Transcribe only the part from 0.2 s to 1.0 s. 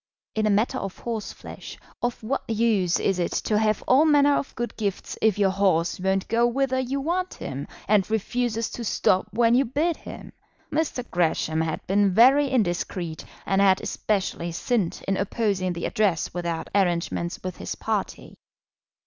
In a matter of